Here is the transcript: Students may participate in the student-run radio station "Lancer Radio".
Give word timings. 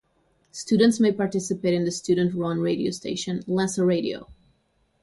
Students 0.49 0.99
may 0.99 1.11
participate 1.11 1.75
in 1.75 1.85
the 1.85 1.91
student-run 1.91 2.59
radio 2.59 2.89
station 2.89 3.43
"Lancer 3.45 3.85
Radio". 3.85 4.31